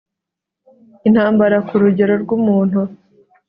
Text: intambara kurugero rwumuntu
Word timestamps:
intambara 1.07 1.57
kurugero 1.67 2.13
rwumuntu 2.23 2.79